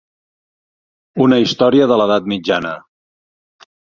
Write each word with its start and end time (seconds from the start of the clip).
Una 1.25 1.37
història 1.43 1.89
de 1.93 1.99
l'Edat 2.01 2.31
Mitjana. 2.35 2.75